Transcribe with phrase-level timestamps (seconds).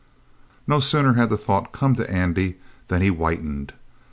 [0.65, 2.57] No sooner had the thought come to Andy
[2.87, 3.73] than he whitened.